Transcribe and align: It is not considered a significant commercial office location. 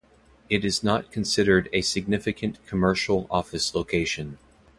It 0.49 0.65
is 0.65 0.83
not 0.83 1.11
considered 1.11 1.69
a 1.73 1.81
significant 1.81 2.57
commercial 2.65 3.27
office 3.29 3.75
location. 3.75 4.39